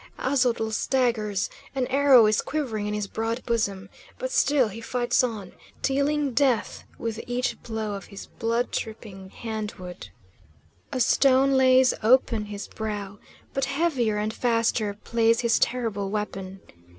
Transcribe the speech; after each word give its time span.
Aztotl 0.17 0.69
staggers, 0.71 1.47
an 1.75 1.85
arrow 1.85 2.25
is 2.25 2.41
quivering 2.41 2.87
in 2.87 2.95
his 2.95 3.05
broad 3.05 3.45
bosom, 3.45 3.87
but 4.17 4.31
still 4.31 4.69
he 4.69 4.81
fights 4.81 5.23
on, 5.23 5.51
dealing 5.83 6.33
death 6.33 6.83
with 6.97 7.19
each 7.27 7.61
blow 7.61 7.93
of 7.93 8.05
his 8.05 8.25
blood 8.25 8.71
dripping 8.71 9.29
hand 9.29 9.73
wood. 9.73 10.07
A 10.91 10.99
stone 10.99 11.51
lays 11.53 11.93
open 12.01 12.45
his 12.45 12.67
brow, 12.67 13.19
but 13.53 13.65
heavier 13.65 14.17
and 14.17 14.33
faster 14.33 14.95
plays 15.03 15.41
his 15.41 15.59
terrible 15.59 16.09
weapon. 16.09 16.61